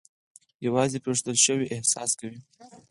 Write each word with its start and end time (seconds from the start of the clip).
یوازې 0.67 0.97
پرېښودل 1.03 1.37
شوی 1.45 1.67
احساس 1.75 2.11
کوي. 2.19 2.39